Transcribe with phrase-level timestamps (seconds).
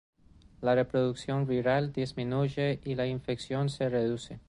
[0.61, 4.39] La reproducción viral disminuye y la infección se reduce.